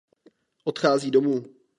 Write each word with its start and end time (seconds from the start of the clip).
Odchází 0.65 1.11
domů. 1.11 1.45